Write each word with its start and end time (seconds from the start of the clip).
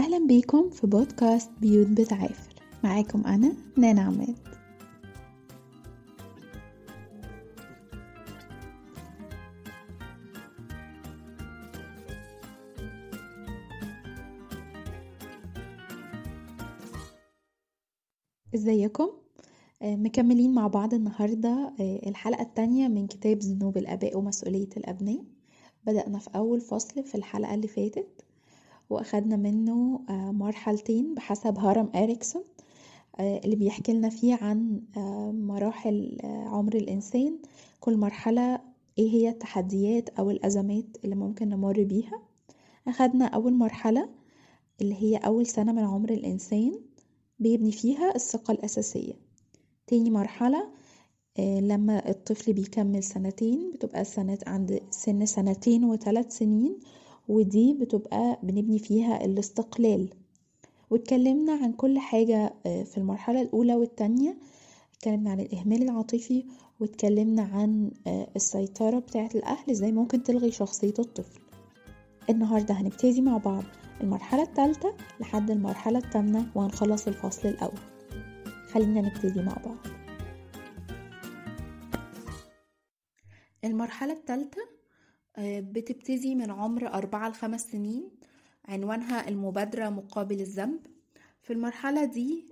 أهلا 0.00 0.26
بيكم 0.26 0.70
في 0.70 0.86
بودكاست 0.86 1.50
بيوت 1.60 1.86
بتعافر. 1.86 2.54
معاكم 2.84 3.26
أنا 3.26 3.56
نانا 3.76 4.00
عماد. 4.00 4.36
إزيكم؟ 18.54 19.10
آه، 19.82 19.96
مكملين 19.96 20.54
مع 20.54 20.66
بعض 20.66 20.94
النهاردة 20.94 21.72
آه، 21.80 22.08
الحلقة 22.08 22.42
التانية 22.42 22.88
من 22.88 23.06
كتاب 23.06 23.38
ذنوب 23.38 23.76
الآباء 23.76 24.18
ومسؤولية 24.18 24.68
الأبناء. 24.76 25.24
بدأنا 25.86 26.18
في 26.18 26.30
أول 26.36 26.60
فصل 26.60 27.04
في 27.04 27.14
الحلقة 27.14 27.54
اللي 27.54 27.68
فاتت. 27.68 28.29
وأخدنا 28.90 29.36
منه 29.36 30.00
آه، 30.08 30.30
مرحلتين 30.32 31.14
بحسب 31.14 31.58
هارم 31.58 31.90
إريكسون 31.94 32.42
اللي 33.20 33.56
بيحكي 33.56 33.92
لنا 33.92 34.08
فيه 34.08 34.34
عن 34.34 34.82
مراحل 35.46 36.18
عمر 36.24 36.74
الإنسان. 36.76 37.38
كل 37.80 37.96
مرحلة 37.96 38.60
إيه 38.98 39.10
هي 39.10 39.28
التحديات 39.28 40.08
أو 40.08 40.30
الأزمات 40.30 40.84
اللي 41.04 41.16
ممكن 41.16 41.48
نمر 41.48 41.82
بيها. 41.84 42.22
أخدنا 42.88 43.24
أول 43.26 43.54
مرحلة 43.54 44.08
اللي 44.80 44.94
هي 44.94 45.16
أول 45.16 45.46
سنة 45.46 45.72
من 45.72 45.84
عمر 45.84 46.10
الإنسان 46.10 46.72
بيبني 47.38 47.72
فيها 47.72 48.14
الثقة 48.14 48.52
الأساسية. 48.52 49.12
تاني 49.86 50.10
مرحلة 50.10 50.68
لما 51.38 52.08
الطفل 52.10 52.52
بيكمل 52.52 53.02
سنتين 53.02 53.70
بتبقى 53.70 54.04
سنة 54.04 54.38
عند 54.46 54.80
سن 54.90 55.26
سنتين 55.26 55.84
وثلاث 55.84 56.36
سنين 56.38 56.78
ودي 57.30 57.74
بتبقى 57.74 58.38
بنبني 58.42 58.78
فيها 58.78 59.24
الاستقلال. 59.24 60.08
واتكلمنا 60.90 61.52
عن 61.52 61.72
كل 61.72 61.98
حاجة 61.98 62.54
في 62.64 62.98
المرحلة 62.98 63.40
الأولى 63.42 63.74
والتانية 63.74 64.36
اتكلمنا 64.94 65.30
عن 65.30 65.40
الإهمال 65.40 65.82
العاطفي 65.82 66.44
واتكلمنا 66.80 67.42
عن 67.42 67.90
السيطرة 68.36 68.98
بتاعة 68.98 69.30
الأهل 69.34 69.70
إزاي 69.70 69.92
ممكن 69.92 70.22
تلغي 70.22 70.50
شخصية 70.50 70.94
الطفل. 70.98 71.40
النهاردة 72.30 72.74
هنبتدي 72.74 73.20
مع 73.20 73.36
بعض 73.36 73.64
المرحلة 74.00 74.42
الثالثة 74.42 74.94
لحد 75.20 75.50
المرحلة 75.50 75.98
الثامنة 75.98 76.46
وهنخلص 76.54 77.06
الفصل 77.08 77.48
الأول. 77.48 77.78
خلينا 78.72 79.00
نبتدي 79.00 79.42
مع 79.42 79.54
بعض. 79.64 79.76
المرحلة 83.64 84.12
الثالثة 84.12 84.69
بتبتدي 85.42 86.34
من 86.34 86.50
عمر 86.50 86.86
أربعة 86.86 87.28
لخمس 87.28 87.60
سنين 87.70 88.10
عنوانها 88.64 89.28
المبادرة 89.28 89.88
مقابل 89.88 90.40
الذنب. 90.40 90.80
في 91.42 91.52
المرحلة 91.52 92.04
دي 92.04 92.44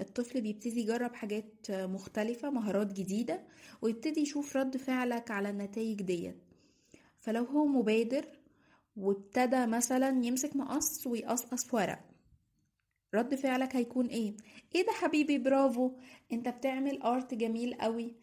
الطفل 0.00 0.40
بيبتدي 0.40 0.80
يجرب 0.80 1.14
حاجات 1.14 1.66
مختلفة 1.70 2.50
مهارات 2.50 2.92
جديدة 2.92 3.42
ويبتدي 3.82 4.20
يشوف 4.20 4.56
رد 4.56 4.76
فعلك 4.76 5.30
على 5.30 5.50
النتائج 5.50 6.02
ديت. 6.02 6.36
فلو 7.16 7.44
هو 7.44 7.66
مبادر 7.66 8.24
وابتدى 8.96 9.66
مثلا 9.66 10.24
يمسك 10.26 10.56
مقص 10.56 11.06
ويقصقص 11.06 11.74
ورق 11.74 11.98
رد 13.14 13.34
فعلك 13.34 13.76
هيكون 13.76 14.06
إيه؟ 14.06 14.36
إيه 14.74 14.86
ده 14.86 14.92
حبيبي 14.92 15.38
برافو 15.38 15.92
أنت 16.32 16.48
بتعمل 16.48 17.02
ارت 17.02 17.34
جميل 17.34 17.74
قوي 17.74 18.14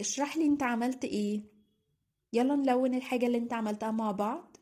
اشرح 0.00 0.36
لي 0.36 0.44
أنت 0.46 0.62
عملت 0.62 1.04
إيه. 1.04 1.55
يلا 2.36 2.56
نلون 2.56 2.94
الحاجة 2.94 3.26
اللي 3.26 3.38
انت 3.38 3.52
عملتها 3.52 3.90
مع 3.90 4.10
بعض 4.10 4.56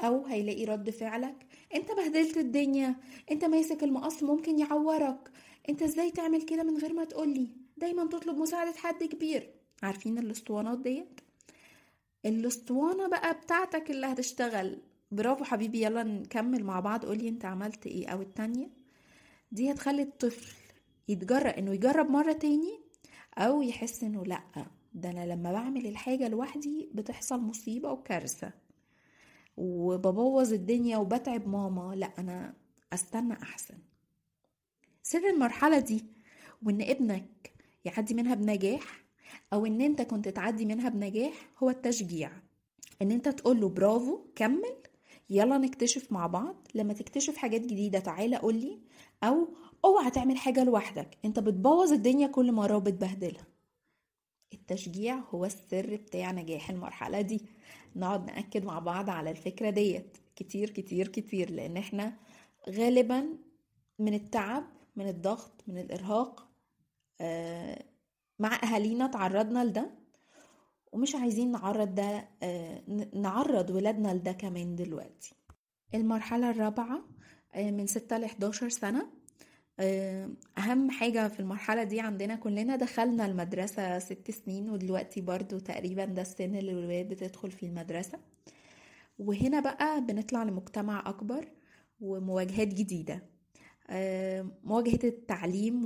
أو 0.00 0.26
هيلاقي 0.26 0.64
رد 0.64 0.90
فعلك. 0.90 1.46
انت 1.74 1.92
بهدلت 1.92 2.36
الدنيا 2.36 2.96
انت 3.30 3.44
ماسك 3.44 3.82
المقص 3.84 4.22
ممكن 4.22 4.58
يعورك. 4.58 5.30
انت 5.68 5.82
إزاي 5.82 6.10
تعمل 6.10 6.42
كده 6.42 6.62
من 6.62 6.76
غير 6.76 6.92
ما 6.92 7.04
تقولي؟ 7.04 7.48
دايما 7.76 8.06
تطلب 8.06 8.36
مساعدة 8.38 8.72
حد 8.72 9.04
كبير. 9.04 9.50
عارفين 9.82 10.18
الأسطوانات 10.18 10.78
ديت؟ 10.78 11.20
الأسطوانة 12.26 13.08
بقى 13.08 13.34
بتاعتك 13.34 13.90
اللي 13.90 14.06
هتشتغل. 14.06 14.78
برافو 15.12 15.44
حبيبي 15.44 15.82
يلا 15.82 16.02
نكمل 16.02 16.64
مع 16.64 16.80
بعض. 16.80 17.04
قولي 17.06 17.28
انت 17.28 17.44
عملت 17.44 17.86
إيه 17.86 18.08
أو 18.08 18.22
التانية. 18.22 18.70
دي 19.52 19.72
هتخلي 19.72 20.02
الطفل 20.02 20.52
يتجرأ 21.08 21.58
إنه 21.58 21.72
يجرب 21.72 22.10
مرة 22.10 22.32
تاني 22.32 22.80
أو 23.38 23.62
يحس 23.62 24.02
إنه 24.02 24.24
لأ. 24.24 24.42
ده 24.94 25.10
أنا 25.10 25.26
لما 25.26 25.52
بعمل 25.52 25.86
الحاجة 25.86 26.28
لوحدي 26.28 26.90
بتحصل 26.94 27.40
مصيبة 27.40 27.90
وكارثة. 27.92 28.52
وببوظ 29.56 30.52
الدنيا 30.52 30.98
وبتعب 30.98 31.48
ماما. 31.48 31.94
لا 31.94 32.12
أنا 32.18 32.54
أستنى 32.92 33.32
أحسن. 33.42 33.78
سر 35.02 35.28
المرحلة 35.28 35.78
دي 35.78 36.04
وإن 36.62 36.82
ابنك 36.82 37.52
يعدي 37.84 38.14
منها 38.14 38.34
بنجاح 38.34 39.04
أو 39.52 39.66
إن 39.66 39.80
أنت 39.80 40.02
كنت 40.02 40.28
تعدي 40.28 40.64
منها 40.64 40.88
بنجاح 40.88 41.50
هو 41.58 41.70
التشجيع. 41.70 42.30
إن 43.02 43.10
أنت 43.10 43.28
تقوله 43.28 43.68
برافو 43.68 44.18
كمل 44.36 44.76
يلا 45.30 45.58
نكتشف 45.58 46.12
مع 46.12 46.26
بعض. 46.26 46.68
لما 46.74 46.92
تكتشف 46.92 47.36
حاجات 47.36 47.60
جديدة 47.60 47.98
تعالى 47.98 48.36
قولي. 48.36 48.78
أو 49.22 49.48
اوعى 49.84 50.10
تعمل 50.10 50.36
حاجة 50.36 50.64
لوحدك. 50.64 51.18
أنت 51.24 51.38
بتبوظ 51.38 51.92
الدنيا 51.92 52.26
كل 52.26 52.52
مرة 52.52 52.76
وبتبهدلها. 52.76 53.47
التشجيع 54.52 55.14
هو 55.16 55.44
السر 55.44 55.96
بتاع 55.96 56.32
نجاح 56.32 56.70
المرحلة 56.70 57.20
دي. 57.20 57.40
نقعد 57.96 58.26
نأكد 58.26 58.64
مع 58.64 58.78
بعض 58.78 59.10
على 59.10 59.30
الفكرة 59.30 59.70
ديت 59.70 60.16
كتير 60.36 60.70
كتير 60.70 61.08
كتير 61.08 61.50
لأن 61.50 61.76
إحنا 61.76 62.16
غالبا 62.68 63.28
من 63.98 64.14
التعب 64.14 64.64
من 64.96 65.08
الضغط 65.08 65.64
من 65.66 65.78
الإرهاق 65.78 66.48
آه 67.20 67.84
مع 68.38 68.60
أهالينا 68.64 69.06
تعرضنا 69.06 69.64
لده. 69.64 69.90
ومش 70.92 71.14
عايزين 71.14 71.52
نعرض 71.52 71.94
ده 71.94 72.28
نعرض 73.14 73.70
ولادنا 73.70 74.14
لده 74.14 74.32
كمان 74.32 74.76
دلوقتي. 74.76 75.34
المرحلة 75.94 76.50
الرابعة 76.50 77.04
من 77.56 77.86
ستة 77.86 78.18
لحداشر 78.18 78.68
سنة 78.68 79.17
أهم 80.58 80.90
حاجة 80.90 81.28
في 81.28 81.40
المرحلة 81.40 81.82
دي 81.84 82.00
عندنا 82.00 82.34
كلنا 82.34 82.76
دخلنا 82.76 83.26
المدرسة 83.26 83.98
ست 83.98 84.30
سنين 84.30 84.70
ودلوقتي 84.70 85.20
برضو 85.20 85.58
تقريبا 85.58 86.04
ده 86.04 86.22
السن 86.22 86.54
اللي 86.54 86.72
الولاد 86.72 87.08
بتدخل 87.08 87.50
في 87.50 87.66
المدرسة. 87.66 88.18
وهنا 89.18 89.60
بقى 89.60 90.00
بنطلع 90.06 90.42
لمجتمع 90.42 91.08
أكبر 91.08 91.48
ومواجهات 92.00 92.68
جديدة. 92.68 93.22
مواجهة 94.64 95.00
التعليم 95.04 95.84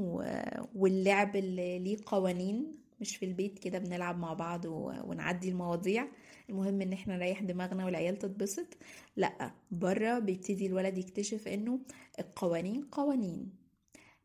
واللعب 0.75 1.37
اللي 1.37 1.79
ليه 1.79 1.97
قوانين. 2.07 2.83
مش 3.01 3.17
في 3.17 3.25
البيت 3.25 3.59
كده 3.59 3.79
بنلعب 3.79 4.19
مع 4.19 4.33
بعض 4.35 4.65
ونعدي 5.05 5.49
المواضيع. 5.49 6.09
المهم 6.51 6.81
إن 6.83 6.93
إحنا 6.93 7.17
نريح 7.17 7.43
دماغنا 7.43 7.85
والعيال 7.85 8.17
تتبسط. 8.19 8.67
لأ 9.17 9.53
بره 9.71 10.19
بيبتدي 10.19 10.67
الولد 10.67 10.99
يكتشف 10.99 11.49
إنه 11.49 11.81
القوانين 12.19 12.83
قوانين. 12.83 13.62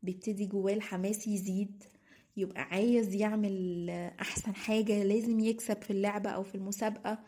بيبتدي 0.07 0.45
جواه 0.45 0.73
الحماس 0.73 1.27
يزيد 1.27 1.83
يبقى 2.37 2.61
عايز 2.61 3.13
يعمل 3.13 3.89
أحسن 4.21 4.55
حاجة 4.55 5.03
لازم 5.03 5.39
يكسب 5.39 5.81
في 5.81 5.91
اللعبة 5.91 6.29
أو 6.29 6.43
في 6.43 6.55
المسابقة. 6.55 7.19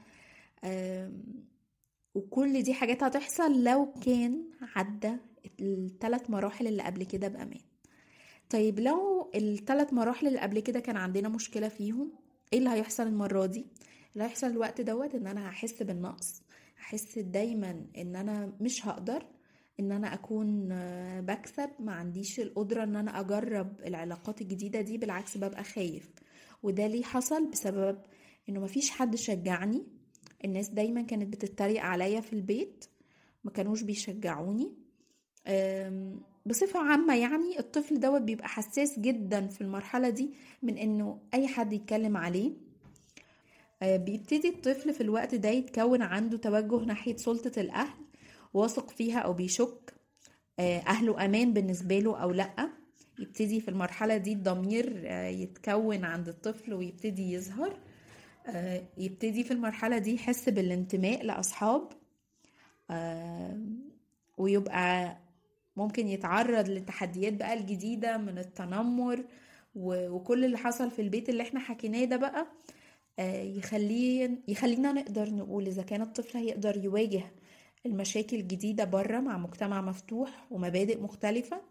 وكل 2.16 2.63
دي 2.63 2.73
حاجات 2.73 3.03
هتحصل 3.03 3.63
لو 3.63 3.91
كان 4.06 4.44
عدى 4.75 5.12
الثلاث 5.59 6.29
مراحل 6.29 6.67
اللي 6.67 6.84
قبل 6.84 7.03
كده 7.03 7.28
بأمان. 7.28 7.59
طيب 8.50 8.79
لو 8.79 9.31
الثلاث 9.35 9.94
مراحل 9.94 10.28
اللي 10.28 10.40
قبل 10.40 10.59
كده 10.59 10.79
كان 10.79 10.97
عندنا 10.97 11.29
مشكلة 11.29 11.67
فيهم 11.67 12.11
إيه 12.53 12.59
اللي 12.59 12.69
هيحصل 12.69 13.07
المرة 13.07 13.46
دي؟ 13.46 13.66
اللي 14.13 14.23
هيحصل 14.23 14.47
الوقت 14.47 14.81
دوت 14.81 15.16
إن 15.16 15.28
أنا 15.28 15.50
هحس 15.50 15.84
بالنقص 15.84 16.41
هحس 16.78 17.19
دايما 17.19 17.85
إن 17.97 18.16
أنا 18.16 18.53
مش 18.61 18.88
هقدر 18.88 19.25
إن 19.79 19.91
أنا 19.91 20.13
أكون 20.13 20.67
بكسب 21.22 21.70
ما 21.79 21.91
عنديش 21.91 22.40
القدرة 22.40 22.84
إن 22.84 22.96
أنا 22.96 23.20
أجرب 23.20 23.79
العلاقات 23.85 24.41
الجديدة 24.41 24.81
دي 24.81 24.97
بالعكس 24.97 25.37
ببقى 25.37 25.64
خايف. 25.64 26.09
وده 26.64 26.87
ليه 26.87 27.03
حصل؟ 27.03 27.52
بسبب 27.52 27.97
إنه 28.49 28.59
مفيش 28.59 28.90
حد 28.91 29.16
شجعني. 29.16 29.84
الناس 30.46 30.70
دايما 30.70 31.02
كانت 31.02 31.34
بتتريق 31.34 31.81
عليا 31.84 32.22
في 32.22 32.34
البيت 32.34 32.85
ما 33.43 33.52
كانوش 33.52 33.81
بيشجعوني. 33.81 34.72
بصفة 36.46 36.79
عامة 36.79 37.16
يعني 37.16 37.59
الطفل 37.59 37.99
دوت 37.99 38.22
بيبقى 38.22 38.47
حساس 38.47 38.99
جدا 38.99 39.47
في 39.47 39.61
المرحلة 39.61 40.09
دي 40.09 40.34
من 40.64 40.78
إنه 40.78 41.20
أي 41.34 41.47
حد 41.47 41.73
يتكلم 41.73 42.17
عليه. 42.17 42.52
بيبتدي 43.82 44.49
الطفل 44.49 44.93
في 44.93 45.02
الوقت 45.02 45.35
ده 45.35 45.49
يتكون 45.49 46.02
عنده 46.02 46.37
توجه 46.37 46.85
ناحية 46.85 47.16
سلطة 47.16 47.61
الأهل. 47.61 47.99
واثق 48.53 48.90
فيها 48.90 49.19
أو 49.19 49.34
بيشك 49.34 49.93
أهله 50.59 51.25
أمان 51.25 51.53
بالنسبة 51.53 51.99
له 51.99 52.17
أو 52.22 52.31
لأ. 52.31 52.69
يبتدي 53.19 53.61
في 53.61 53.67
المرحلة 53.69 54.17
دي 54.17 54.34
الضمير 54.34 55.05
يتكون 55.11 56.03
عند 56.05 56.28
الطفل 56.28 56.73
ويبتدي 56.73 57.31
يظهر. 57.34 57.79
يبتدي 58.97 59.43
في 59.43 59.51
المرحلة 59.51 59.97
دي 59.97 60.16
يحس 60.16 60.49
بالانتماء 60.49 61.23
لأصحاب 61.25 61.90
ويبقى 64.37 65.17
ممكن 65.78 66.07
يتعرض 66.07 66.69
للتحديات 66.69 67.34
بقى 67.34 67.53
الجديدة 67.53 68.17
من 68.17 68.37
التنمر 68.37 69.23
وكل 69.75 70.46
اللي 70.46 70.57
حصل 70.57 70.91
في 70.91 71.01
البيت 71.01 71.29
اللي 71.29 71.43
إحنا 71.43 71.59
حكيناه 71.59 72.03
ده 72.05 72.17
بقى 72.17 72.47
آه، 73.19 73.43
يخليه 73.43 74.31
يخلينا 74.47 74.91
نقدر 74.91 75.29
نقول 75.29 75.67
إذا 75.67 75.81
كان 75.84 76.01
الطفل 76.01 76.37
هيقدر 76.37 76.78
يواجه 76.78 77.31
المشاكل 77.85 78.37
الجديدة 78.37 78.84
بره 78.84 79.20
مع 79.20 79.37
مجتمع 79.37 79.81
مفتوح 79.81 80.47
ومبادئ 80.52 81.02
مختلفة 81.02 81.61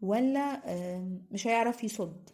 ولا 0.00 0.62
مش 1.30 1.46
هيعرف 1.46 1.84
يصد؟ 1.84 2.30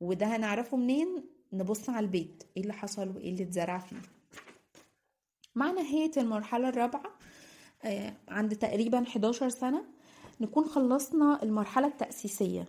وده 0.00 0.26
هنعرفه 0.26 0.76
منين؟ 0.76 1.24
نبص 1.52 1.90
على 1.90 2.06
البيت. 2.06 2.42
إيه 2.56 2.62
اللي 2.62 2.72
حصل 2.72 3.08
وإيه 3.16 3.30
اللي 3.30 3.42
اتزرع 3.42 3.78
فيه؟ 3.78 3.96
مع 5.54 5.70
نهاية 5.70 6.10
المرحلة 6.16 6.68
الرابعة 6.68 7.18
آه، 7.84 8.14
عند 8.28 8.56
تقريبا 8.56 9.02
11 9.02 9.48
سنة 9.48 9.84
نكون 10.40 10.64
خلصنا 10.64 11.42
المرحلة 11.42 11.86
التأسيسية. 11.86 12.68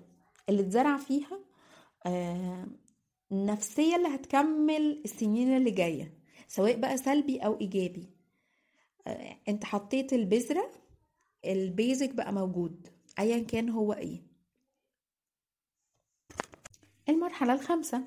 اللي 0.49 0.61
اتزرع 0.61 0.97
فيها 0.97 1.39
النفسية 3.31 3.95
اللي 3.95 4.07
هتكمل 4.15 5.01
السنين 5.05 5.57
اللي 5.57 5.71
جاية 5.71 6.13
سواء 6.47 6.75
بقى 6.79 6.97
سلبي 6.97 7.37
أو 7.39 7.59
إيجابي. 7.61 8.09
انت 9.49 9.63
حطيت 9.63 10.13
البذرة 10.13 10.69
البيزك 11.45 12.09
بقى 12.13 12.33
موجود 12.33 12.87
أيا 13.19 13.39
كان 13.39 13.69
هو 13.69 13.93
إيه. 13.93 14.21
المرحلة 17.09 17.53
الخامسة 17.53 18.01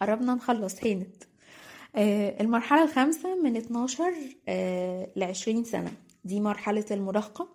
قربنا 0.00 0.34
نخلص 0.34 0.84
هانت. 0.84 1.24
المرحلة 2.40 2.82
الخامسة 2.82 3.42
من 3.42 3.56
12 3.56 4.12
ل 5.16 5.22
20 5.22 5.64
سنة. 5.64 5.92
دي 6.24 6.40
مرحلة 6.40 6.84
المراهقة 6.90 7.48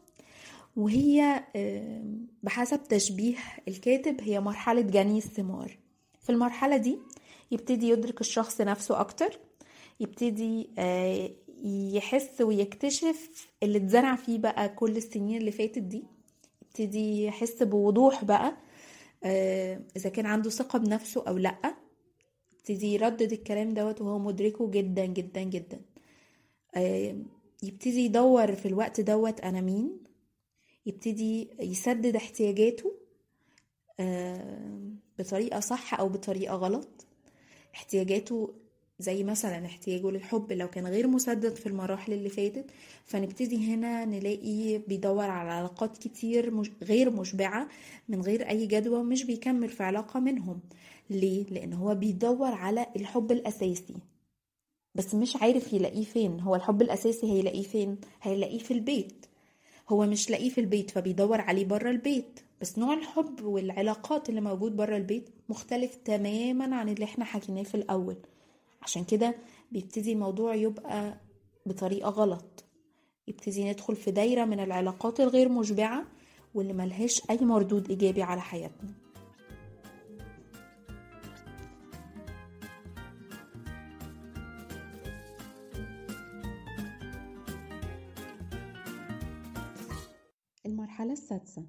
وهي 0.76 1.44
بحسب 2.44 2.84
تشبيه 2.84 3.36
الكاتب 3.68 4.22
هي 4.22 4.40
مرحلة 4.40 4.82
جني 4.82 5.18
الثمار. 5.18 5.78
في 6.22 6.30
المرحلة 6.32 6.78
دي 6.78 6.98
يبتدي 7.52 7.90
يدرك 7.90 8.22
الشخص 8.22 8.62
نفسه 8.62 9.00
أكتر 9.00 9.40
يبتدي 10.00 10.70
آه، 10.78 11.30
يحس 11.64 12.42
ويكتشف 12.42 13.48
اللي 13.64 13.78
اتزرع 13.78 14.16
فيه 14.16 14.38
بقى 14.38 14.70
كل 14.70 14.98
السنين 14.98 15.38
اللي 15.38 15.52
فاتت 15.52 15.80
دي 15.82 16.04
يبتدي 16.62 17.24
يحس 17.24 17.64
بوضوح 17.64 18.24
بقى 18.24 18.58
آه، 19.24 19.82
إذا 19.98 20.10
كان 20.10 20.26
عنده 20.26 20.50
ثقة 20.50 20.80
بنفسه 20.80 21.24
أو 21.28 21.38
لأ. 21.38 21.76
يبتدي 22.54 22.94
يردد 22.94 23.32
الكلام 23.32 23.74
دوت 23.74 24.02
وهو 24.02 24.20
مدركه 24.20 24.72
جدا 24.72 25.06
جدا 25.06 25.44
جدا. 25.44 25.82
آه، 26.76 27.16
يبتدي 27.64 28.06
يدور 28.06 28.56
في 28.56 28.68
الوقت 28.68 29.02
دوت 29.02 29.40
أنا 29.40 29.62
مين. 29.62 30.00
يبتدي 30.86 31.50
يسدد 31.60 32.16
احتياجاته 32.16 32.94
بطريقة 35.20 35.60
صح 35.60 36.00
أو 36.00 36.10
بطريقة 36.10 36.56
غلط. 36.56 37.06
احتياجاته 37.76 38.54
زي 39.00 39.24
مثلا 39.24 39.66
احتياجه 39.66 40.12
للحب 40.12 40.52
لو 40.52 40.70
كان 40.70 40.88
غير 40.88 41.08
مسدد 41.08 41.56
في 41.56 41.68
المراحل 41.68 42.14
اللي 42.14 42.30
فاتت 42.30 42.66
فنبتدي 43.06 43.74
هنا 43.74 44.06
نلاقي 44.06 44.78
بيدور 44.78 45.24
على 45.30 45.52
علاقات 45.52 45.98
كتير 45.98 46.52
مش 46.52 46.72
غير 46.84 47.10
مشبعة 47.10 47.68
من 48.10 48.22
غير 48.22 48.50
أي 48.50 48.66
جدوى 48.66 49.04
مش 49.04 49.24
بيكمل 49.24 49.70
في 49.70 49.84
علاقة 49.84 50.20
منهم. 50.20 50.60
ليه؟ 51.10 51.46
لأن 51.46 51.74
هو 51.74 51.96
بيدور 51.96 52.48
على 52.52 52.86
الحب 52.96 53.32
الأساسي. 53.32 53.96
بس 54.96 55.16
مش 55.16 55.36
عارف 55.36 55.74
يلاقيه 55.74 56.04
فين. 56.04 56.40
هو 56.40 56.56
الحب 56.56 56.82
الأساسي 56.82 57.32
هيلاقيه 57.32 57.64
فين؟ 57.64 57.98
هيلاقيه 58.22 58.60
في 58.60 58.72
البيت. 58.72 59.26
هو 59.90 60.06
مش 60.06 60.30
لاقيه 60.30 60.50
في 60.50 60.62
البيت 60.62 60.92
فبيدور 60.92 61.42
عليه 61.42 61.66
بره 61.66 61.90
البيت. 61.90 62.40
بس 62.62 62.78
نوع 62.80 62.94
الحب 62.94 63.42
والعلاقات 63.44 64.30
اللي 64.30 64.42
موجود 64.42 64.76
بره 64.76 64.98
البيت 64.98 65.30
مختلف 65.50 65.96
تماما 65.96 66.76
عن 66.76 66.90
اللي 66.90 67.06
إحنا 67.06 67.26
حكيناه 67.26 67.64
في 67.64 67.76
الأول. 67.76 68.16
عشان 68.88 69.04
كده 69.04 69.36
بيبتدي 69.72 70.14
الموضوع 70.14 70.56
يبقى 70.56 71.18
بطريقة 71.66 72.10
غلط. 72.10 72.66
يبتدي 73.28 73.72
ندخل 73.72 73.96
في 73.96 74.12
دايرة 74.12 74.46
من 74.46 74.60
العلاقات 74.60 75.20
الغير 75.20 75.50
مشبعة 75.50 76.06
واللي 76.54 76.74
ملهاش 76.74 77.22
أي 77.30 77.38
مردود 77.38 77.90
إيجابي 77.90 78.22
على 78.24 78.42
حياتنا. 78.42 78.94
المرحلة 90.66 91.14
السادسة. 91.14 91.64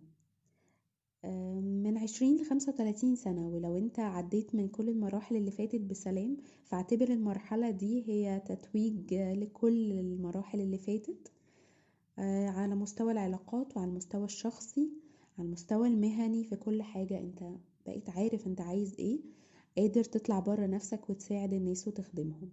من 1.61 1.99
عشرين 1.99 2.37
لخمسة 2.37 2.73
وتلاتين 2.73 3.17
سنة 3.17 3.49
ولو 3.49 3.77
انت 3.77 3.99
عديت 4.01 4.55
من 4.55 4.69
كل 4.69 4.89
المراحل 4.89 5.37
اللي 5.37 5.51
فاتت 5.51 5.81
بسلام 5.81 6.37
فاعتبر 6.65 7.09
المرحلة 7.09 7.71
دي 7.71 8.09
هي 8.09 8.43
تتويج 8.47 9.15
لكل 9.15 9.93
المراحل 9.93 10.61
اللي 10.61 10.79
فاتت 10.79 11.33
آه، 12.19 12.49
على 12.49 12.75
مستوى 12.75 13.13
العلاقات 13.13 13.77
وعلى 13.77 13.91
المستوى 13.91 14.25
الشخصي 14.25 14.89
على 15.39 15.47
المستوى 15.47 15.89
المهني 15.89 16.45
في 16.45 16.57
كل 16.57 16.83
حاجة. 16.83 17.21
انت 17.21 17.51
بقيت 17.87 18.11
عارف 18.11 18.47
انت 18.47 18.61
عايز 18.61 18.95
إيه 18.99 19.21
قادر 19.77 20.05
تطلع 20.05 20.39
بره 20.41 20.67
نفسك 20.67 21.11
وتساعد 21.11 21.53
الناس 21.53 21.89
وتخدمهم. 21.89 22.51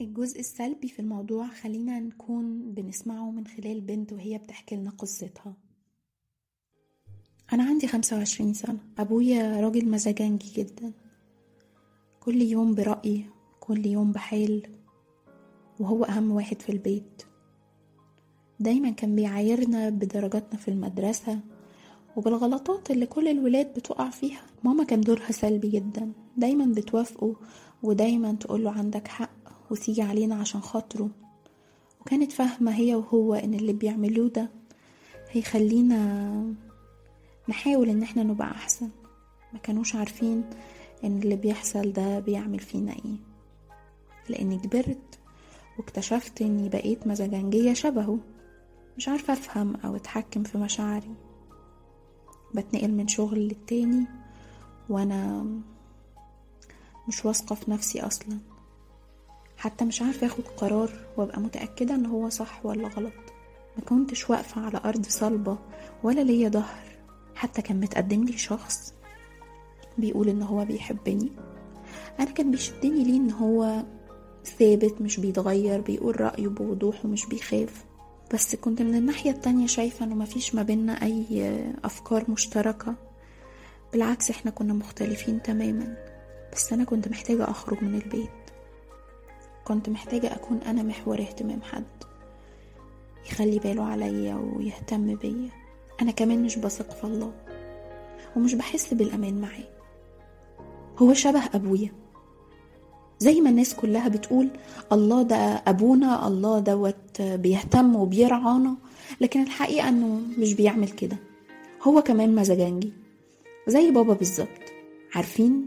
الجزء 0.00 0.40
السلبي 0.40 0.88
في 0.88 1.00
الموضوع 1.02 1.48
خلينا 1.48 2.00
نكون 2.00 2.74
بنسمعه 2.74 3.30
من 3.30 3.46
خلال 3.46 3.80
بنت 3.80 4.12
وهي 4.12 4.38
بتحكي 4.38 4.76
لنا 4.76 4.90
قصتها. 4.90 5.56
أنا 7.52 7.64
عندي 7.64 7.86
خمسة 7.86 8.16
وعشرين 8.16 8.54
سنة. 8.54 8.78
أبويا 8.98 9.60
راجل 9.60 9.88
مزاجنجي 9.88 10.52
جدا. 10.56 10.92
كل 12.20 12.42
يوم 12.42 12.74
برأي 12.74 13.24
كل 13.60 13.86
يوم 13.86 14.12
بحال 14.12 14.62
وهو 15.80 16.04
أهم 16.04 16.30
واحد 16.32 16.62
في 16.62 16.72
البيت. 16.72 17.22
دايما 18.60 18.90
كان 18.90 19.16
بيعايرنا 19.16 19.88
بدرجاتنا 19.90 20.58
في 20.58 20.68
المدرسة 20.68 21.40
وبالغلطات 22.16 22.90
اللي 22.90 23.06
كل 23.06 23.28
الولاد 23.28 23.74
بتقع 23.74 24.10
فيها. 24.10 24.40
ماما 24.64 24.84
كان 24.84 25.00
دورها 25.00 25.32
سلبي 25.32 25.68
جدا. 25.68 26.12
دايما 26.36 26.64
بتوافقه 26.66 27.36
ودايما 27.82 28.32
تقوله 28.32 28.70
عندك 28.70 29.08
حق 29.08 29.30
وتيجي 29.70 30.02
علينا 30.02 30.34
عشان 30.34 30.60
خاطره. 30.60 31.10
وكانت 32.00 32.32
فاهمة 32.32 32.74
هي 32.76 32.94
وهو 32.94 33.34
إن 33.34 33.54
اللي 33.54 33.72
بيعملوه 33.72 34.28
ده 34.28 34.50
هيخلينا 35.30 36.54
نحاول 37.48 37.88
إن 37.88 38.02
إحنا 38.02 38.22
نبقى 38.22 38.50
أحسن. 38.50 38.88
ما 39.52 39.58
كانوش 39.58 39.94
عارفين 39.94 40.44
إن 41.04 41.18
اللي 41.22 41.36
بيحصل 41.36 41.92
ده 41.92 42.18
بيعمل 42.18 42.58
فينا 42.58 42.92
إيه. 42.92 43.16
لاني 44.28 44.58
كبرت 44.58 45.18
واكتشفت 45.78 46.42
إني 46.42 46.68
بقيت 46.68 47.06
مزاجنجية 47.06 47.72
شبهه. 47.74 48.18
مش 48.96 49.08
عارفة 49.08 49.32
أفهم 49.32 49.76
أو 49.84 49.96
أتحكم 49.96 50.42
في 50.42 50.58
مشاعري. 50.58 51.14
بتنقل 52.54 52.90
من 52.90 53.08
شغل 53.08 53.38
للتاني 53.38 54.06
وأنا 54.88 55.46
مش 57.08 57.24
واثقة 57.24 57.54
في 57.54 57.70
نفسي 57.70 58.00
أصلا. 58.00 58.38
حتى 59.56 59.84
مش 59.84 60.02
عارفة 60.02 60.26
آخد 60.26 60.44
قرار 60.56 60.90
وأبقى 61.16 61.40
متأكدة 61.40 61.94
إن 61.94 62.06
هو 62.06 62.28
صح 62.28 62.66
ولا 62.66 62.88
غلط. 62.88 63.12
ما 63.76 63.84
كنتش 63.88 64.30
واقفة 64.30 64.60
على 64.66 64.80
أرض 64.84 65.06
صلبة 65.06 65.58
ولا 66.02 66.20
ليا 66.20 66.48
ظهر. 66.48 66.91
حتى 67.42 67.62
كان 67.62 67.80
متقدم 67.80 68.24
لي 68.24 68.38
شخص 68.38 68.94
بيقول 69.98 70.28
إن 70.28 70.42
هو 70.42 70.64
بيحبني. 70.64 71.32
أنا 72.20 72.30
كان 72.30 72.50
بيشدني 72.50 73.04
ليه 73.04 73.16
إن 73.16 73.30
هو 73.30 73.82
ثابت 74.58 75.00
مش 75.00 75.20
بيتغير 75.20 75.80
بيقول 75.80 76.20
رأيه 76.20 76.48
بوضوح 76.48 77.04
ومش 77.04 77.26
بيخاف. 77.26 77.84
بس 78.34 78.56
كنت 78.56 78.82
من 78.82 78.94
الناحية 78.94 79.30
التانية 79.30 79.66
شايفة 79.66 80.04
إنه 80.04 80.14
مفيش 80.14 80.54
ما 80.54 80.62
بينا 80.62 81.02
أي 81.02 81.64
أفكار 81.84 82.30
مشتركة. 82.30 82.94
بالعكس 83.92 84.30
إحنا 84.30 84.50
كنا 84.50 84.72
مختلفين 84.74 85.42
تماما. 85.42 85.96
بس 86.52 86.72
أنا 86.72 86.84
كنت 86.84 87.08
محتاجة 87.08 87.50
أخرج 87.50 87.84
من 87.84 87.94
البيت. 87.94 88.30
كنت 89.64 89.88
محتاجة 89.88 90.34
أكون 90.34 90.58
أنا 90.58 90.82
محور 90.82 91.20
اهتمام 91.20 91.62
حد 91.62 91.84
يخلي 93.26 93.58
باله 93.58 93.84
عليا 93.84 94.34
ويهتم 94.34 95.14
بيا. 95.14 95.61
أنا 96.02 96.10
كمان 96.10 96.42
مش 96.42 96.58
بثق 96.58 96.90
في 96.90 97.04
الله 97.04 97.32
ومش 98.36 98.54
بحس 98.54 98.94
بالأمان 98.94 99.40
معاه. 99.40 99.68
هو 100.98 101.14
شبه 101.14 101.42
أبويا. 101.54 101.92
زي 103.18 103.40
ما 103.40 103.50
الناس 103.50 103.74
كلها 103.74 104.08
بتقول 104.08 104.48
الله 104.92 105.22
ده 105.22 105.36
أبونا 105.36 106.26
الله 106.26 106.58
دوت 106.58 107.22
بيهتم 107.22 107.96
وبيرعانا 107.96 108.74
لكن 109.20 109.42
الحقيقة 109.42 109.88
أنه 109.88 110.20
مش 110.38 110.54
بيعمل 110.54 110.88
كده. 110.88 111.16
هو 111.82 112.02
كمان 112.02 112.34
مزاجنجي. 112.34 112.92
زي 113.68 113.90
بابا 113.90 114.14
بالظبط. 114.14 114.48
عارفين؟ 115.14 115.66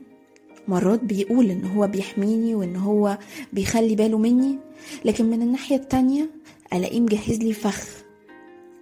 مرات 0.68 1.04
بيقول 1.04 1.50
إن 1.50 1.66
هو 1.66 1.88
بيحميني 1.88 2.56
وإن 2.56 2.76
هو 2.76 3.18
بيخلي 3.54 3.96
باله 3.96 4.18
مني 4.18 4.58
لكن 5.06 5.26
من 5.26 5.42
الناحية 5.42 5.76
التانية 5.76 6.30
ألاقيه 6.74 7.00
مجهز 7.00 7.38
لي 7.40 7.54
فخ. 7.54 8.05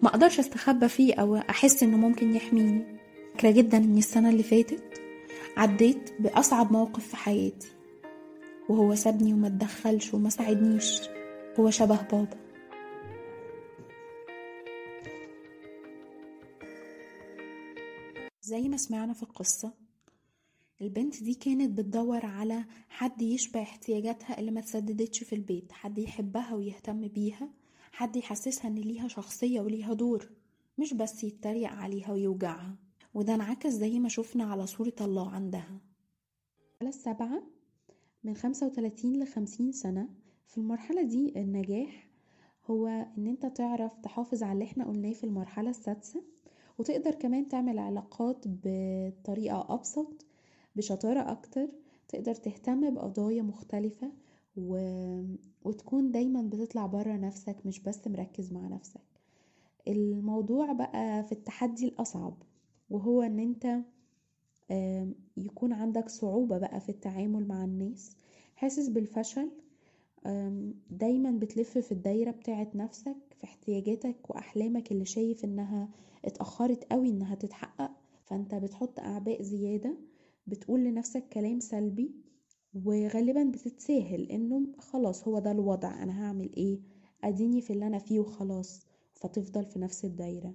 ما 0.04 0.10
أقدرش 0.10 0.40
أستخبى 0.40 0.88
فيه 0.88 1.14
أو 1.14 1.36
أحس 1.36 1.84
إنه 1.84 1.98
ممكن 1.98 2.36
يحميني. 2.36 2.86
فاكره 3.34 3.52
جدا 3.52 3.78
ان 3.78 3.98
السنة 3.98 4.30
اللي 4.30 4.44
فاتت 4.44 4.84
عديت 5.58 6.10
بأصعب 6.22 6.72
موقف 6.74 7.08
في 7.08 7.16
حياتي. 7.18 7.68
وهو 8.70 8.96
سابني 8.96 9.34
وما 9.34 9.48
اتدخلش 9.48 10.14
وما 10.14 10.30
ساعدنيش. 10.30 11.02
هو 11.60 11.70
شبه 11.70 12.02
بابا. 12.02 12.38
زي 18.42 18.70
ما 18.70 18.78
سمعنا 18.78 19.14
في 19.14 19.24
القصة 19.24 19.74
البنت 20.82 21.24
دي 21.24 21.34
كانت 21.34 21.78
بتدور 21.78 22.26
على 22.26 22.66
حد 22.90 23.22
يشبع 23.22 23.62
احتياجاتها 23.62 24.40
اللي 24.40 24.52
ما 24.52 24.62
تسددتش 24.62 25.24
في 25.24 25.36
البيت 25.36 25.72
حد 25.72 25.98
يحبها 25.98 26.54
ويهتم 26.54 27.08
بيها. 27.08 27.50
حد 27.94 28.16
يحسسها 28.16 28.68
إن 28.68 28.76
ليها 28.76 29.08
شخصية 29.08 29.62
وليها 29.62 29.94
دور 29.94 30.30
مش 30.78 30.94
بس 30.94 31.24
يتريق 31.24 31.70
عليها 31.70 32.12
ويوجعها. 32.12 32.76
وده 33.14 33.36
انعكس 33.36 33.70
زي 33.70 34.00
ما 34.00 34.10
شفنا 34.10 34.44
على 34.44 34.66
صورة 34.68 34.94
الله 35.02 35.30
عندها. 35.32 35.82
على 36.82 36.90
السبعة 36.90 37.44
من 38.24 38.36
خمسة 38.36 38.68
وتلاتين 38.68 39.24
لخمسين 39.24 39.72
سنة 39.72 40.10
في 40.48 40.58
المرحلة 40.58 41.02
دي 41.02 41.34
النجاح 41.42 42.10
هو 42.66 42.88
إن 43.18 43.28
أنت 43.28 43.46
تعرف 43.46 43.98
تحافظ 43.98 44.44
على 44.44 44.54
اللي 44.54 44.66
إحنا 44.66 44.86
قلناه 44.88 45.14
في 45.14 45.24
المرحلة 45.24 45.70
السادسة 45.70 46.24
وتقدر 46.78 47.12
كمان 47.16 47.48
تعمل 47.48 47.80
علاقات 47.80 48.44
بطريقة 48.48 49.66
أبسط 49.74 50.26
بشطارة 50.76 51.32
أكتر 51.32 51.68
تقدر 52.08 52.36
تهتم 52.36 52.94
بقضايا 52.94 53.42
مختلفة 53.42 54.12
و... 54.58 54.78
وتكون 55.66 56.12
دايما 56.12 56.42
بتطلع 56.42 56.86
برا 56.86 57.18
نفسك 57.18 57.56
مش 57.66 57.80
بس 57.80 58.08
مركز 58.08 58.52
مع 58.54 58.68
نفسك. 58.68 59.02
الموضوع 59.88 60.74
بقى 60.74 61.24
في 61.24 61.32
التحدي 61.32 61.88
الأصعب 61.88 62.34
وهو 62.90 63.22
إن 63.22 63.40
أنت 63.40 63.80
يكون 65.38 65.74
عندك 65.74 66.10
صعوبة 66.10 66.58
بقى 66.58 66.80
في 66.80 66.90
التعامل 66.90 67.48
مع 67.48 67.64
الناس. 67.64 68.16
حاسس 68.56 68.88
بالفشل 68.90 69.50
دايما 70.92 71.32
بتلف 71.32 71.78
في 71.78 71.92
الدايرة 71.92 72.32
بتاعت 72.32 72.76
نفسك 72.76 73.16
في 73.38 73.44
احتياجاتك 73.44 74.30
وأحلامك 74.30 74.92
اللي 74.92 75.06
شايف 75.06 75.46
إنها 75.46 75.90
اتأخرت 76.26 76.84
قوي 76.92 77.10
إنها 77.10 77.36
تتحقق. 77.36 77.92
فأنت 78.26 78.56
بتحط 78.56 79.00
أعباء 79.00 79.42
زيادة 79.42 79.98
بتقول 80.48 80.84
لنفسك 80.84 81.30
كلام 81.30 81.60
سلبي 81.60 82.12
وغالبا 82.86 83.44
بتتساهل 83.44 84.32
إنه 84.32 84.66
خلاص 84.80 85.28
هو 85.28 85.40
ده 85.40 85.52
الوضع 85.52 86.04
أنا 86.04 86.24
هعمل 86.26 86.56
إيه؟ 86.58 86.80
أديني 87.24 87.62
في 87.62 87.74
اللي 87.74 87.88
أنا 87.88 87.98
فيه 88.00 88.20
وخلاص 88.20 88.82
فتفضل 89.14 89.66
في 89.66 89.80
نفس 89.80 90.06
الدايرة. 90.06 90.54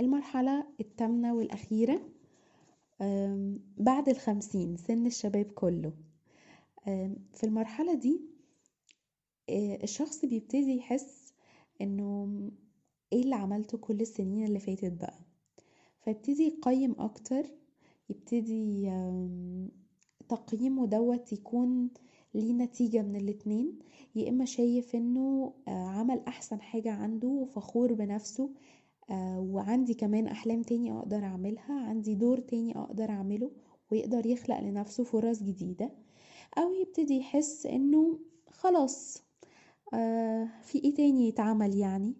المرحلة 0.00 0.66
التامنة 0.80 1.34
والأخيرة 1.34 2.00
بعد 3.78 4.08
الخمسين 4.08 4.76
سن 4.76 5.06
الشباب 5.06 5.44
كله. 5.44 5.92
في 7.32 7.44
المرحلة 7.44 7.94
دي 7.94 8.20
الشخص 9.82 10.24
بيبتدي 10.24 10.76
يحس 10.76 11.34
إنه 11.80 12.28
إيه 13.12 13.22
اللي 13.22 13.34
عملته 13.34 13.78
كل 13.78 14.00
السنين 14.00 14.44
اللي 14.44 14.58
فاتت 14.58 14.92
بقى؟ 14.92 15.18
فيبتدي 16.04 16.42
يقيم 16.42 16.94
أكتر 16.98 17.46
يبتدي 18.10 18.88
تقييمه 20.36 20.86
دوت 20.86 21.32
يكون 21.32 21.90
ليه 22.34 22.52
نتيجة 22.52 23.02
من 23.02 23.16
الاتنين. 23.16 23.78
يا 24.14 24.28
إما 24.28 24.44
شايف 24.44 24.96
إنه 24.96 25.52
عمل 25.68 26.20
أحسن 26.28 26.60
حاجة 26.60 26.90
عنده 26.90 27.28
وفخور 27.28 27.92
بنفسه 27.94 28.50
وعندي 29.38 29.94
كمان 29.94 30.26
أحلام 30.26 30.62
تاني 30.62 30.92
أقدر 30.92 31.24
أعملها 31.24 31.80
عندي 31.80 32.14
دور 32.14 32.38
تاني 32.38 32.78
أقدر 32.78 33.10
أعمله 33.10 33.50
ويقدر 33.92 34.26
يخلق 34.26 34.60
لنفسه 34.60 35.04
فرص 35.04 35.42
جديدة. 35.42 35.90
أو 36.58 36.72
يبتدي 36.72 37.16
يحس 37.18 37.66
إنه 37.66 38.18
خلاص 38.50 39.22
في 40.62 40.78
إيه 40.84 40.94
تاني 40.94 41.28
يتعمل 41.28 41.76
يعني. 41.76 42.14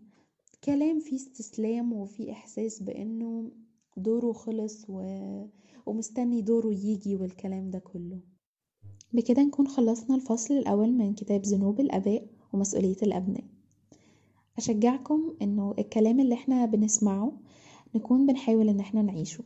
كلام 0.64 1.00
فيه 1.00 1.16
استسلام 1.16 1.92
وفيه 1.92 2.32
إحساس 2.32 2.82
بإنه 2.82 3.50
دوره 3.96 4.32
خلص 4.32 4.86
و... 4.88 5.00
ومستني 5.86 6.42
دوره 6.42 6.72
يجي 6.72 7.16
والكلام 7.16 7.70
ده 7.70 7.78
كله. 7.78 8.18
بكده 9.12 9.42
نكون 9.42 9.68
خلصنا 9.68 10.16
الفصل 10.16 10.54
الأول 10.54 10.92
من 10.92 11.14
كتاب 11.14 11.42
ذنوب 11.42 11.80
الآباء 11.80 12.26
ومسؤولية 12.52 12.96
الأبناء. 13.02 13.44
أشجعكم 14.58 15.34
إنه 15.42 15.74
الكلام 15.78 16.20
اللي 16.20 16.34
إحنا 16.34 16.66
بنسمعه 16.66 17.32
نكون 17.94 18.26
بنحاول 18.26 18.68
إن 18.68 18.80
إحنا 18.80 19.02
نعيشه 19.02 19.44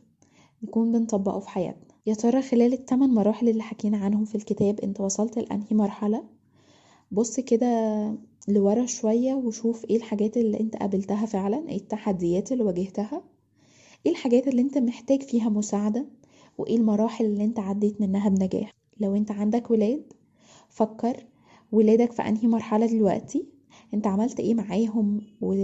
نكون 0.63 0.91
بنطبقه 0.91 1.39
في 1.39 1.49
حياتنا. 1.49 1.87
يا 2.05 2.13
ترى 2.13 2.41
خلال 2.41 2.73
الثمان 2.73 3.09
مراحل 3.09 3.49
اللي 3.49 3.63
حكينا 3.63 3.97
عنهم 3.97 4.25
في 4.25 4.35
الكتاب 4.35 4.79
أنت 4.79 5.01
وصلت 5.01 5.39
لأنهي 5.39 5.67
مرحلة؟ 5.71 6.23
بص 7.11 7.39
كده 7.39 7.67
لورا 8.47 8.85
شوية 8.85 9.33
وشوف 9.33 9.85
إيه 9.85 9.95
الحاجات 9.97 10.37
اللي 10.37 10.59
أنت 10.59 10.75
قابلتها 10.75 11.25
فعلا 11.25 11.69
إيه 11.69 11.77
التحديات 11.77 12.51
اللي 12.51 12.63
واجهتها 12.63 13.23
إيه 14.05 14.11
الحاجات 14.11 14.47
اللي 14.47 14.61
أنت 14.61 14.77
محتاج 14.77 15.21
فيها 15.23 15.49
مساعدة 15.49 16.05
وإيه 16.57 16.77
المراحل 16.77 17.25
اللي 17.25 17.43
أنت 17.43 17.59
عديت 17.59 18.01
منها 18.01 18.29
بنجاح؟ 18.29 18.71
لو 18.99 19.15
أنت 19.15 19.31
عندك 19.31 19.71
ولاد 19.71 20.13
فكر 20.69 21.25
ولادك 21.71 22.11
في 22.11 22.21
أنهي 22.21 22.47
مرحلة 22.47 22.85
دلوقتي 22.85 23.45
أنت 23.93 24.07
عملت 24.07 24.39
إيه 24.39 24.53
معاهم 24.53 25.21
و... 25.41 25.55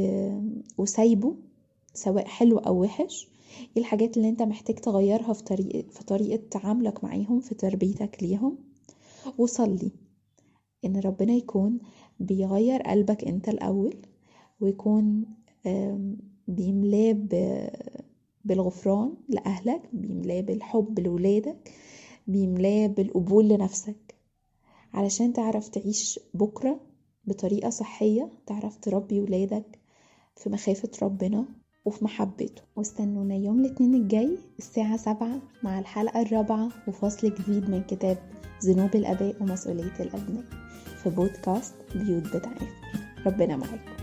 وسايبه 0.77 1.35
سواء 1.93 2.25
حلو 2.25 2.57
أو 2.57 2.81
وحش؟ 2.81 3.27
إيه 3.75 3.81
الحاجات 3.81 4.17
اللي 4.17 4.29
أنت 4.29 4.41
محتاج 4.41 4.75
تغيرها 4.75 5.33
في 5.33 5.43
طريقة 5.43 5.89
في 5.89 6.03
طريقة 6.05 6.43
تعاملك 6.51 7.03
معاهم 7.03 7.39
في 7.39 7.55
تربيتك 7.55 8.17
ليهم؟ 8.23 8.57
وصلي 9.37 9.91
إن 10.85 10.99
ربنا 10.99 11.33
يكون 11.33 11.79
بيغير 12.19 12.81
قلبك 12.81 13.23
أنت 13.23 13.49
الأول 13.49 13.95
ويكون 14.61 15.25
بيملاه 16.47 17.11
بالغفران 18.43 19.13
لأهلك 19.29 19.81
بيملاه 19.93 20.41
بالحب 20.41 20.99
لولادك 20.99 21.71
بيملاه 22.27 22.87
بالقبول 22.87 23.47
لنفسك. 23.49 24.15
علشان 24.93 25.33
تعرف 25.33 25.67
تعيش 25.67 26.19
بكرة 26.33 26.79
بطريقة 27.25 27.69
صحية 27.69 28.31
تعرف 28.45 28.77
تربي 28.77 29.21
ولادك 29.21 29.79
في 30.35 30.49
مخافة 30.49 30.89
ربنا 31.01 31.45
وفي 31.85 32.05
محبته. 32.05 32.61
واستنونا 32.75 33.35
يوم 33.35 33.59
الاثنين 33.59 33.95
الجاي 33.95 34.37
الساعة 34.59 34.97
سبعة 34.97 35.41
مع 35.63 35.79
الحلقة 35.79 36.21
الرابعة 36.21 36.69
وفصل 36.87 37.33
جديد 37.35 37.69
من 37.69 37.83
كتاب 37.83 38.17
ذنوب 38.65 38.95
الآباء 38.95 39.43
ومسؤولية 39.43 39.99
الأبناء 39.99 40.43
في 41.03 41.09
بودكاست 41.09 41.73
بيوت 41.95 42.35
بتعافر. 42.35 42.67
ربنا 43.25 43.55
معاكم. 43.57 44.02